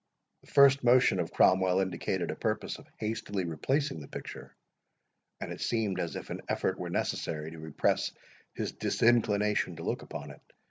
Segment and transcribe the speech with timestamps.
[0.41, 4.55] The first motion of Cromwell indicated a purpose of hastily replacing the picture,
[5.39, 8.11] and it seemed as if an effort were necessary to repress
[8.55, 10.41] his disinclination to look upon it.